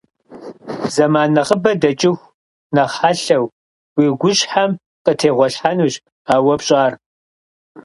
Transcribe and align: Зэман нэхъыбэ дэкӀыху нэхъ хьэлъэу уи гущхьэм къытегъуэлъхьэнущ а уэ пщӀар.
Зэман 0.93 1.29
нэхъыбэ 1.35 1.71
дэкӀыху 1.81 2.29
нэхъ 2.75 2.93
хьэлъэу 2.99 3.45
уи 3.97 4.07
гущхьэм 4.19 4.71
къытегъуэлъхьэнущ 5.03 5.93
а 6.33 6.35
уэ 6.45 6.55
пщӀар. 6.59 6.93